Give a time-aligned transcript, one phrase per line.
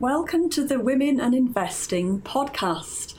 [0.00, 3.14] Welcome to the Women and Investing podcast.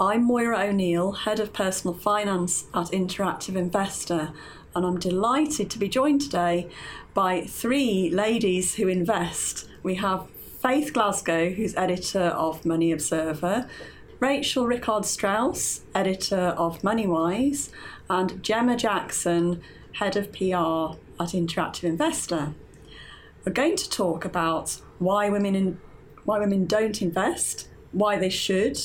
[0.00, 4.32] I'm Moira O'Neill, Head of Personal Finance at Interactive Investor,
[4.74, 6.68] and I'm delighted to be joined today
[7.14, 9.68] by three ladies who invest.
[9.84, 10.28] We have
[10.60, 13.68] Faith Glasgow, who's editor of Money Observer,
[14.18, 17.70] Rachel Rickard Straus, editor of MoneyWise,
[18.10, 19.62] and Jemma Jackson,
[19.92, 22.54] head of PR at Interactive Investor.
[23.44, 25.78] We're going to talk about why women in,
[26.24, 28.78] why women don't invest, why they should,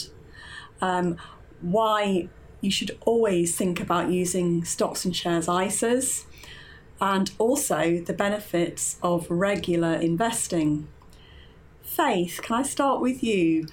[0.81, 1.17] um,
[1.61, 2.29] why
[2.61, 6.25] you should always think about using stocks and shares ISAs,
[7.01, 10.87] and also the benefits of regular investing.
[11.81, 13.67] Faith, can I start with you?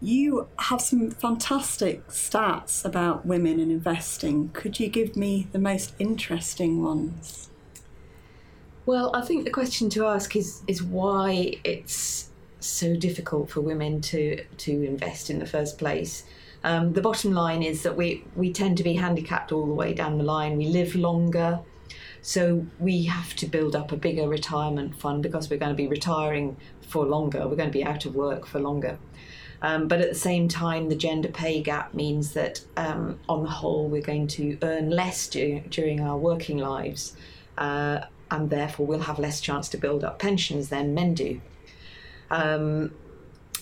[0.00, 4.50] You have some fantastic stats about women and investing.
[4.50, 7.50] Could you give me the most interesting ones?
[8.86, 12.30] Well, I think the question to ask is is why it's
[12.60, 16.24] so difficult for women to to invest in the first place.
[16.64, 19.94] Um, the bottom line is that we we tend to be handicapped all the way
[19.94, 20.56] down the line.
[20.56, 21.60] We live longer,
[22.22, 25.86] so we have to build up a bigger retirement fund because we're going to be
[25.86, 27.46] retiring for longer.
[27.46, 28.98] We're going to be out of work for longer.
[29.60, 33.50] Um, but at the same time, the gender pay gap means that um, on the
[33.50, 37.16] whole, we're going to earn less du- during our working lives.
[37.56, 41.40] Uh, and therefore we'll have less chance to build up pensions than men do.
[42.30, 42.92] Um,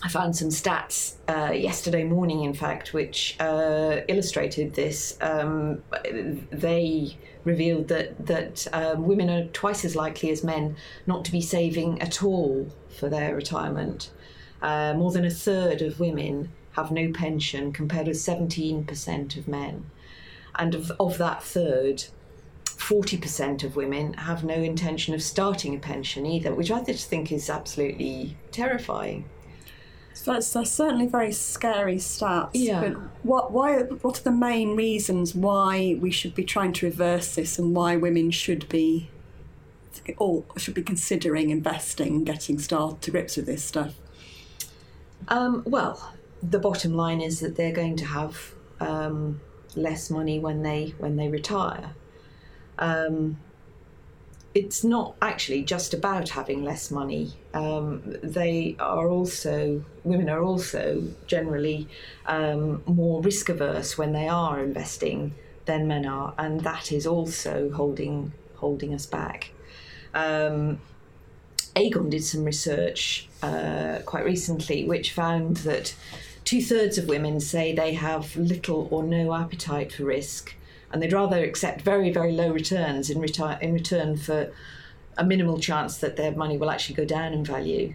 [0.03, 5.17] I found some stats uh, yesterday morning, in fact, which uh, illustrated this.
[5.20, 5.83] Um,
[6.53, 11.41] they revealed that that um, women are twice as likely as men not to be
[11.41, 14.11] saving at all for their retirement.
[14.61, 19.87] Uh, more than a third of women have no pension, compared with 17% of men.
[20.59, 22.05] And of, of that third,
[22.87, 27.33] 40% of women have no intention of starting a pension either, which I just think
[27.33, 29.25] is absolutely terrifying.
[30.15, 32.50] So that's, that's certainly very scary stats.
[32.53, 32.81] Yeah.
[32.81, 32.93] But
[33.25, 37.59] what, why, what are the main reasons why we should be trying to reverse this
[37.59, 39.11] and why women should be
[40.19, 43.94] or should be considering investing, getting started to grips with this stuff?
[45.27, 49.41] Um, well, the bottom line is that they're going to have um,
[49.75, 51.91] less money when they when they retire
[52.78, 53.38] um,
[54.54, 57.34] it's not actually just about having less money.
[57.53, 61.88] Um, they are also, women are also generally
[62.25, 65.34] um, more risk averse when they are investing
[65.66, 69.50] than men are, and that is also holding holding us back.
[70.14, 70.81] Um,
[71.75, 75.94] Aegon did some research uh, quite recently, which found that
[76.44, 80.54] two thirds of women say they have little or no appetite for risk,
[80.93, 83.23] and they'd rather accept very, very low returns in,
[83.61, 84.53] in return for
[85.19, 87.95] a minimal chance that their money will actually go down in value.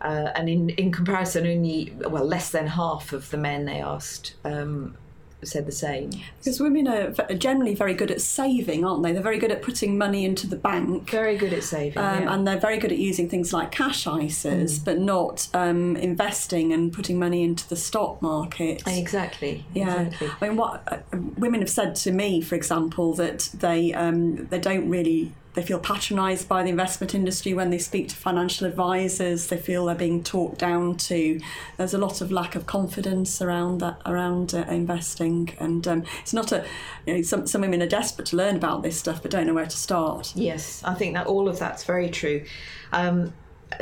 [0.00, 4.34] Uh, and in, in comparison, only, well, less than half of the men they asked
[4.44, 4.96] um,
[5.44, 6.10] said the same.
[6.38, 9.12] Because women are generally very good at saving, aren't they?
[9.12, 11.10] They're very good at putting money into the bank.
[11.10, 11.98] Very good at saving.
[11.98, 12.34] Um, yeah.
[12.34, 14.84] And they're very good at using things like cash ISAs, mm.
[14.84, 18.82] but not um, investing and putting money into the stock market.
[18.86, 19.64] Exactly.
[19.74, 20.02] Yeah.
[20.02, 20.30] Exactly.
[20.40, 20.98] I mean, what uh,
[21.36, 25.80] women have said to me, for example, that they um, they don't really they feel
[25.80, 29.46] patronised by the investment industry when they speak to financial advisors.
[29.46, 31.40] They feel they're being talked down to.
[31.78, 36.34] There's a lot of lack of confidence around that around uh, investing, and um, it's
[36.34, 36.64] not a.
[37.06, 39.54] You know, some some women are desperate to learn about this stuff but don't know
[39.54, 40.34] where to start.
[40.36, 42.44] Yes, I think that all of that's very true.
[42.92, 43.32] Um,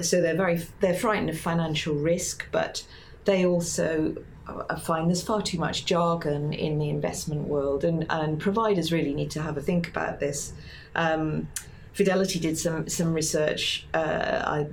[0.00, 2.86] so they're very they're frightened of financial risk, but
[3.24, 4.14] they also
[4.46, 9.12] I find there's far too much jargon in the investment world, and, and providers really
[9.12, 10.52] need to have a think about this.
[10.94, 11.48] Um,
[11.94, 14.64] Fidelity did some some research uh,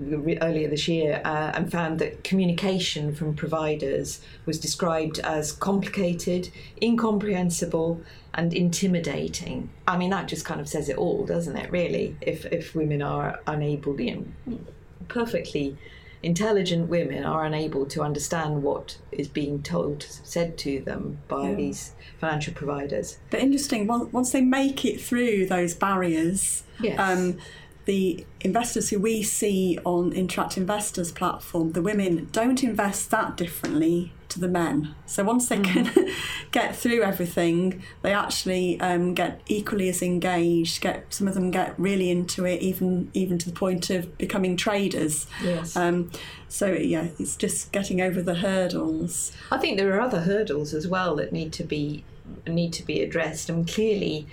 [0.42, 6.50] earlier this year uh, and found that communication from providers was described as complicated,
[6.82, 8.02] incomprehensible,
[8.34, 9.70] and intimidating.
[9.88, 11.70] I mean, that just kind of says it all, doesn't it?
[11.70, 14.60] Really, if if women are unable, you know,
[15.08, 15.78] perfectly
[16.24, 21.56] intelligent women are unable to understand what is being told, said to them by yeah.
[21.56, 23.18] these financial providers.
[23.30, 27.00] But interesting, once they make it through those barriers, yes.
[27.00, 27.38] um,
[27.86, 34.12] the investors who we see on Interact Investors platform, the women don't invest that differently
[34.30, 34.96] to the men.
[35.06, 35.64] So once they mm.
[35.64, 36.14] can
[36.52, 40.82] get through everything, they actually um, get equally as engaged.
[40.82, 44.58] Get some of them get really into it, even even to the point of becoming
[44.58, 45.28] traders.
[45.44, 45.76] Yes.
[45.76, 46.12] Um,
[46.48, 49.32] so yeah, it's just getting over the hurdles.
[49.52, 52.04] I think there are other hurdles as well that need to be
[52.48, 53.50] need to be addressed.
[53.50, 54.28] And clearly,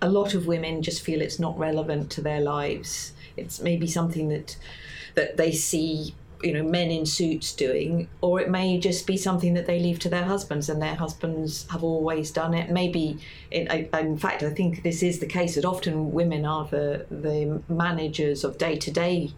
[0.00, 3.12] a lot of women just feel it's not relevant to their lives.
[3.36, 4.56] It's maybe something that
[5.14, 9.54] that they see you know men in suits doing or it may just be something
[9.54, 13.18] that they leave to their husbands and their husbands have always done it maybe
[13.50, 17.60] in, in fact i think this is the case that often women are the the
[17.68, 19.32] managers of day-to-day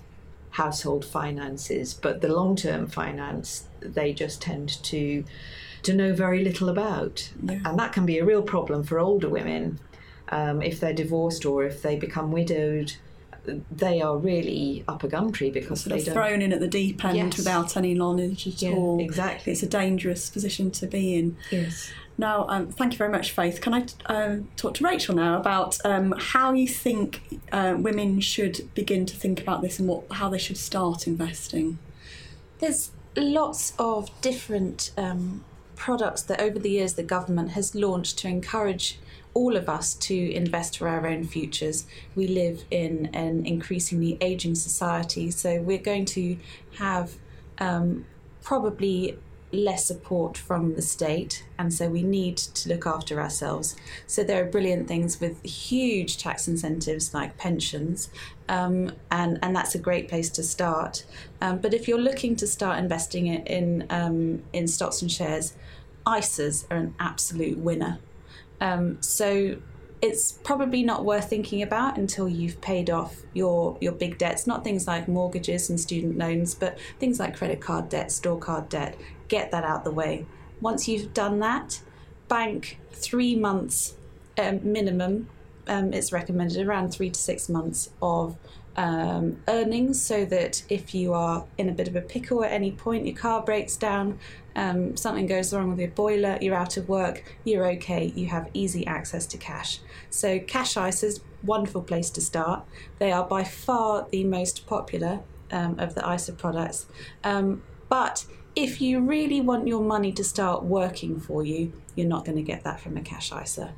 [0.51, 5.25] household finances but the long-term finance they just tend to
[5.83, 7.61] to know very little about yeah.
[7.65, 9.79] and that can be a real problem for older women
[10.31, 12.95] um, if they're divorced or if they become widowed
[13.71, 16.69] they are really up a gum tree because sort they are thrown in at the
[16.69, 17.37] deep end yes.
[17.37, 19.01] without any knowledge at yeah, all.
[19.01, 21.37] Exactly, it's a dangerous position to be in.
[21.51, 21.91] Yes.
[22.19, 23.63] Now, um, thank you very much, Faith.
[23.63, 28.69] Can I uh, talk to Rachel now about um, how you think uh, women should
[28.75, 31.79] begin to think about this and what how they should start investing?
[32.59, 35.45] There's lots of different um,
[35.81, 38.99] products that over the years the government has launched to encourage
[39.33, 41.87] all of us to invest for our own futures.
[42.15, 46.37] We live in an increasingly aging society, so we're going to
[46.77, 47.15] have
[47.59, 48.05] um,
[48.43, 49.17] probably
[49.53, 53.77] less support from the state, and so we need to look after ourselves.
[54.07, 58.11] So there are brilliant things with huge tax incentives like pensions,
[58.49, 61.05] um, and and that's a great place to start.
[61.41, 65.55] Um, but if you're looking to start investing in um, in stocks and shares,
[66.07, 67.99] ISAs are an absolute winner.
[68.61, 69.57] Um, so
[70.03, 74.65] it's probably not worth thinking about until you've paid off your your big debts not
[74.65, 78.97] things like mortgages and student loans but things like credit card debt store card debt
[79.31, 80.27] get that out the way
[80.61, 81.81] once you've done that
[82.29, 83.95] bank three months
[84.39, 85.29] um, minimum
[85.67, 88.37] um, it's recommended around three to six months of
[88.77, 92.73] um, earnings so that if you are in a bit of a pickle at any
[92.73, 94.19] point, your car breaks down,
[94.57, 98.49] um, something goes wrong with your boiler, you're out of work, you're okay, you have
[98.55, 99.81] easy access to cash.
[100.09, 102.65] So, cash ISAs, wonderful place to start.
[102.99, 106.87] They are by far the most popular um, of the ISA products.
[107.23, 108.25] Um, but
[108.57, 112.43] if you really want your money to start working for you, you're not going to
[112.43, 113.73] get that from a cash ISA.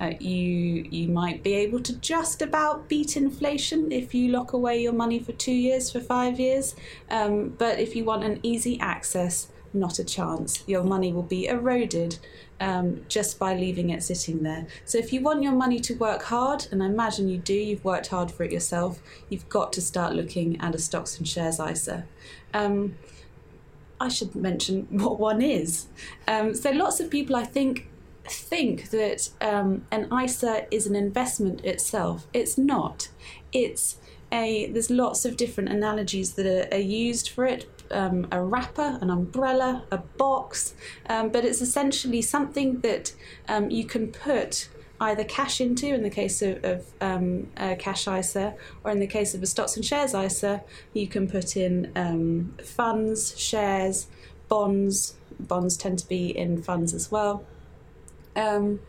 [0.00, 4.82] Uh, you you might be able to just about beat inflation if you lock away
[4.82, 6.74] your money for two years, for five years.
[7.10, 10.64] Um, but if you want an easy access, not a chance.
[10.66, 12.18] Your money will be eroded
[12.60, 14.66] um, just by leaving it sitting there.
[14.84, 17.84] So if you want your money to work hard, and I imagine you do, you've
[17.84, 21.60] worked hard for it yourself, you've got to start looking at a stocks and shares
[21.60, 22.04] ISA.
[22.52, 22.96] Um,
[24.00, 25.86] I should mention what one is.
[26.28, 27.88] Um, so lots of people, I think,
[28.24, 32.26] think that um, an ISA is an investment itself.
[32.32, 33.08] It's not.
[33.52, 33.98] It's
[34.32, 37.66] a there's lots of different analogies that are, are used for it.
[37.90, 40.74] Um, a wrapper, an umbrella, a box,
[41.08, 43.12] um, but it's essentially something that
[43.46, 44.68] um, you can put
[45.04, 49.06] either cash into in the case of, of um, a cash ISA, or in the
[49.06, 50.62] case of a stocks and shares ISA,
[50.92, 54.06] you can put in um, funds, shares,
[54.48, 55.14] bonds.
[55.40, 57.44] Bonds tend to be in funds as well
[58.36, 58.80] um,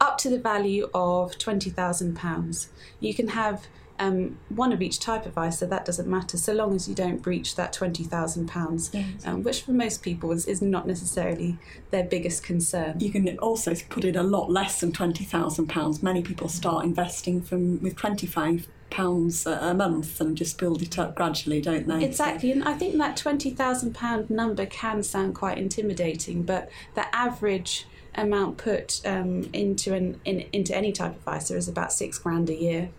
[0.00, 2.68] up to the value of £20,000.
[3.00, 3.66] You can have
[4.02, 7.22] um, one of each type of ISA, that doesn't matter, so long as you don't
[7.22, 9.26] breach that £20,000, yes.
[9.26, 11.56] um, which for most people is, is not necessarily
[11.92, 12.98] their biggest concern.
[12.98, 16.02] You can also put in a lot less than £20,000.
[16.02, 21.14] Many people start investing from with 25 pounds a month and just build it up
[21.14, 22.04] gradually, don't they?
[22.04, 27.06] Exactly, and I think that twenty thousand pound number can sound quite intimidating, but the
[27.16, 32.18] average amount put um, into an in, into any type of ISA is about six
[32.18, 32.90] grand a year,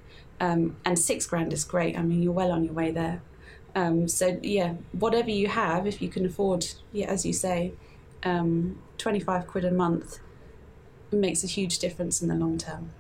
[0.44, 1.98] um, and six grand is great.
[1.98, 3.22] I mean, you're well on your way there.
[3.76, 7.72] Um, so yeah, whatever you have, if you can afford, yeah, as you say,
[8.24, 10.20] um, twenty five quid a month
[11.12, 12.92] makes a huge difference in the long term.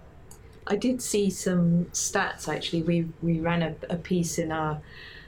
[0.65, 2.81] I did see some stats actually.
[2.81, 4.81] We we ran a, a piece in our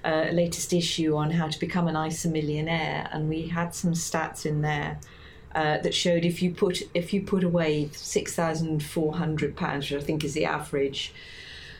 [0.05, 4.45] uh, latest issue on how to become an ISA millionaire, and we had some stats
[4.45, 4.99] in there
[5.53, 9.91] uh, that showed if you put if you put away six thousand four hundred pounds,
[9.91, 11.13] which I think is the average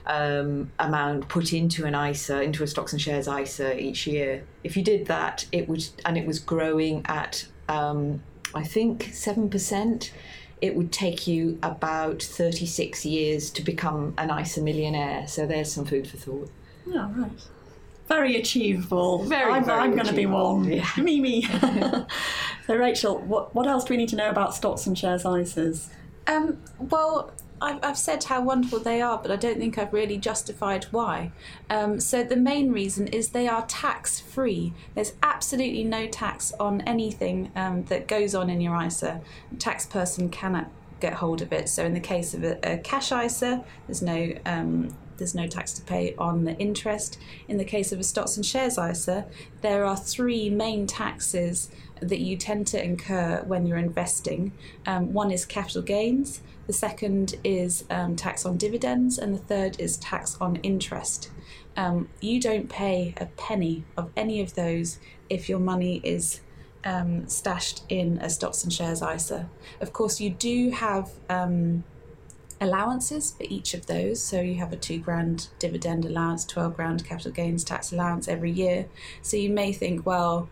[0.06, 4.78] um, amount put into an ISA, into a stocks and shares ISA each year, if
[4.78, 8.22] you did that, it would and it was growing at um,
[8.54, 10.12] I think seven percent.
[10.62, 15.28] It would take you about 36 years to become an ISA millionaire.
[15.28, 16.50] So there's some food for thought.
[16.88, 17.30] Yeah, right
[18.08, 19.24] very achievable.
[19.24, 20.66] Very, I'm, very I'm going to be one.
[20.66, 20.88] Yeah.
[20.98, 21.42] Me, me.
[22.68, 25.90] so, Rachel, what, what else do we need to know about stocks and shares ISAs?
[26.28, 27.32] Um, well,
[27.62, 31.32] I've, I've said how wonderful they are, but I don't think I've really justified why.
[31.70, 34.74] Um, so, the main reason is they are tax free.
[34.94, 39.22] There's absolutely no tax on anything um, that goes on in your ISA.
[39.52, 40.70] A tax person cannot
[41.00, 41.70] get hold of it.
[41.70, 45.74] So, in the case of a, a cash ISA, there's no um, there's no tax
[45.74, 47.18] to pay on the interest.
[47.48, 49.26] In the case of a stocks and shares ISA,
[49.62, 51.70] there are three main taxes
[52.02, 54.52] that you tend to incur when you're investing.
[54.86, 59.80] Um, one is capital gains, the second is um, tax on dividends, and the third
[59.80, 61.30] is tax on interest.
[61.78, 64.98] Um, you don't pay a penny of any of those
[65.30, 66.42] if your money is
[66.84, 69.50] um, stashed in a stocks and shares ISA.
[69.82, 71.84] Of course, you do have um,
[72.62, 74.22] allowances for each of those.
[74.22, 78.52] So you have a two grand dividend allowance, 12 grand capital gains tax allowance every
[78.52, 78.88] year.
[79.22, 80.50] So you may think, well,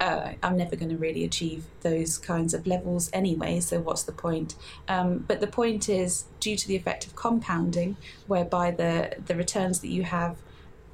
[0.00, 4.12] uh, I'm never going to really achieve those kinds of levels anyway, so what's the
[4.12, 4.54] point?
[4.88, 9.80] Um, but the point is, due to the effect of compounding, whereby the, the returns
[9.80, 10.38] that you have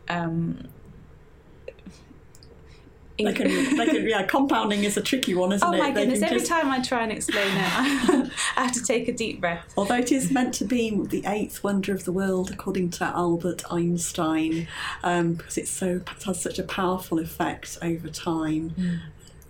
[0.08, 0.68] um,
[3.18, 5.76] they can, they can, yeah, compounding is a tricky one, isn't oh it?
[5.76, 6.22] Oh my goodness!
[6.22, 6.50] Every just...
[6.50, 7.52] time I try and explain it,
[8.56, 9.72] I have to take a deep breath.
[9.76, 13.64] Although it is meant to be the eighth wonder of the world, according to Albert
[13.70, 14.68] Einstein,
[15.02, 18.70] um, because it's so it has such a powerful effect over time.
[18.70, 19.00] Mm.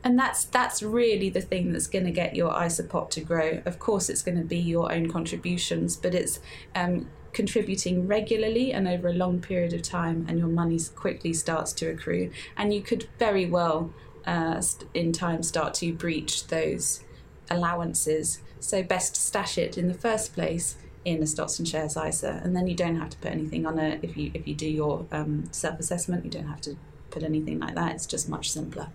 [0.04, 3.60] And that's that's really the thing that's going to get your ISA pot to grow.
[3.66, 6.38] Of course, it's going to be your own contributions, but it's
[6.76, 11.74] um, contributing regularly and over a long period of time, and your money quickly starts
[11.74, 12.30] to accrue.
[12.56, 13.92] And you could very well,
[14.26, 14.62] uh,
[14.94, 17.04] in time, start to breach those
[17.50, 18.40] allowances.
[18.58, 22.56] So, best stash it in the first place in a stocks and shares ISA, and
[22.56, 24.00] then you don't have to put anything on it.
[24.02, 26.76] If you if you do your um, self assessment, you don't have to
[27.10, 27.94] put anything like that.
[27.94, 28.88] It's just much simpler.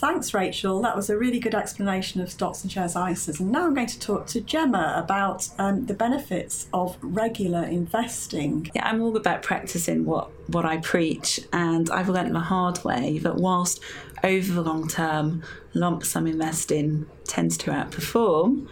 [0.00, 0.80] Thanks, Rachel.
[0.80, 3.38] That was a really good explanation of stocks and shares ISAs.
[3.38, 8.70] And now I'm going to talk to Jemma about um, the benefits of regular investing.
[8.74, 13.18] Yeah, I'm all about practicing what, what I preach, and I've learned the hard way
[13.18, 13.82] that whilst
[14.22, 15.42] over the long term,
[15.74, 18.68] lump sum investing tends to outperform,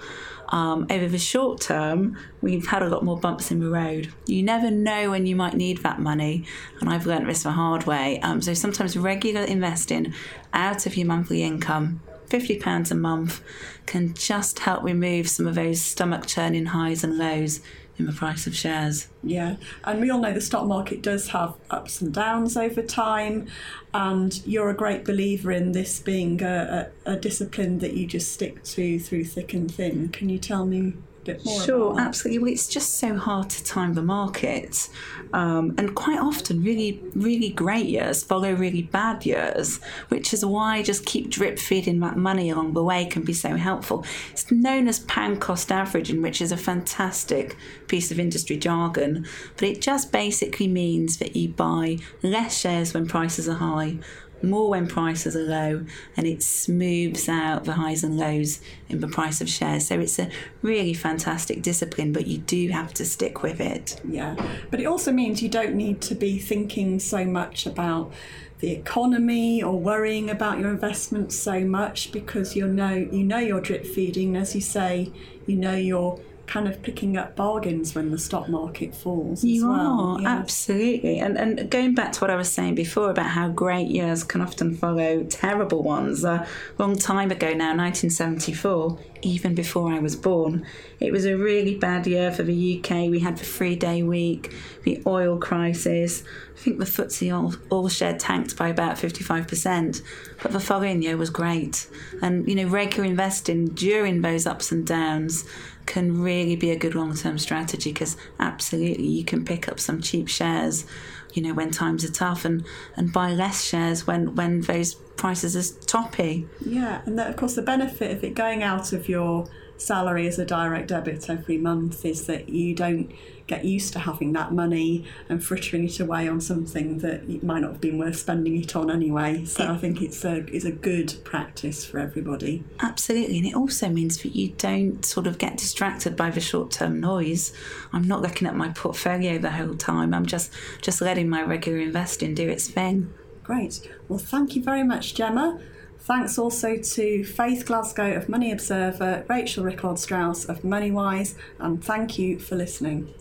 [0.50, 4.12] um, over the short term, we've had a lot more bumps in the road.
[4.26, 6.44] You never know when you might need that money,
[6.80, 8.18] and I've learned this the hard way.
[8.20, 10.14] Um, so sometimes regular investing
[10.52, 12.00] out of your monthly income,
[12.30, 13.42] £50 a month,
[13.86, 17.60] can just help remove some of those stomach churning highs and lows
[17.98, 19.08] in the price of shares.
[19.22, 23.48] Yeah, and we all know the stock market does have ups and downs over time,
[23.92, 28.32] and you're a great believer in this being a, a, a discipline that you just
[28.32, 30.08] stick to through thick and thin.
[30.10, 30.94] Can you tell me
[31.24, 32.38] bit more sure absolutely.
[32.38, 34.88] Well it's just so hard to time the market
[35.32, 40.82] um, and quite often really really great years follow really bad years which is why
[40.82, 44.04] just keep drip feeding that money along the way can be so helpful.
[44.32, 47.56] It's known as pound cost averaging which is a fantastic
[47.86, 53.06] piece of industry jargon but it just basically means that you buy less shares when
[53.06, 53.98] prices are high
[54.42, 55.84] more when prices are low,
[56.16, 59.86] and it smooths out the highs and lows in the price of shares.
[59.86, 60.30] So it's a
[60.62, 64.00] really fantastic discipline, but you do have to stick with it.
[64.08, 64.36] Yeah,
[64.70, 68.12] but it also means you don't need to be thinking so much about
[68.60, 73.60] the economy or worrying about your investments so much because you know you know you're
[73.60, 75.12] drip feeding as you say
[75.46, 79.44] you know you're kind of picking up bargains when the stock market falls.
[79.44, 80.16] You well.
[80.16, 80.28] are, yes.
[80.28, 81.18] absolutely.
[81.18, 84.40] And, and going back to what I was saying before about how great years can
[84.40, 86.46] often follow terrible ones, a
[86.78, 90.66] long time ago now, 1974, even before I was born,
[91.00, 93.10] it was a really bad year for the UK.
[93.10, 96.22] We had the three day week, the oil crisis.
[96.56, 100.02] I think the FTSE all, all share tanked by about 55%,
[100.42, 101.88] but the following year was great.
[102.20, 105.44] And, you know, regular investing during those ups and downs
[105.86, 110.00] can really be a good long term strategy because absolutely you can pick up some
[110.00, 110.84] cheap shares,
[111.32, 112.64] you know, when times are tough and,
[112.96, 116.46] and buy less shares when, when those prices are toppy.
[116.64, 119.46] Yeah, and that, of course, the benefit of it going out of your
[119.80, 123.12] salary as a direct debit every month is that you don't
[123.46, 127.72] get used to having that money and frittering it away on something that might not
[127.72, 129.44] have been worth spending it on anyway.
[129.44, 132.62] So I think it's a it's a good practice for everybody.
[132.80, 136.70] Absolutely, and it also means that you don't sort of get distracted by the short
[136.70, 137.52] term noise.
[137.92, 140.14] I'm not looking at my portfolio the whole time.
[140.14, 143.12] I'm just just letting my regular investing do its thing.
[143.42, 143.88] Great.
[144.08, 145.58] Well, thank you very much, Jemma.
[146.00, 152.18] Thanks also to Faith Glasgow of Money Observer, Rachel Rickard Straus of MoneyWise, and thank
[152.18, 153.12] you for listening.